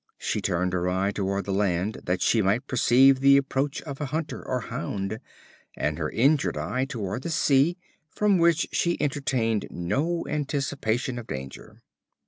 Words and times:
She 0.17 0.41
turned 0.41 0.73
her 0.73 0.89
eye 0.89 1.11
towards 1.11 1.45
the 1.45 1.53
land, 1.53 1.99
that 2.05 2.23
she 2.23 2.41
might 2.41 2.65
perceive 2.65 3.19
the 3.19 3.37
approach 3.37 3.83
of 3.83 4.01
a 4.01 4.07
hunter 4.07 4.43
or 4.43 4.61
hound, 4.61 5.19
and 5.77 5.99
her 5.99 6.09
injured 6.09 6.57
eye 6.57 6.85
towards 6.85 7.21
the 7.21 7.29
sea, 7.29 7.77
from 8.09 8.39
which 8.39 8.67
she 8.71 8.97
entertained 8.99 9.67
no 9.69 10.25
anticipation 10.27 11.19
of 11.19 11.27
danger. 11.27 11.83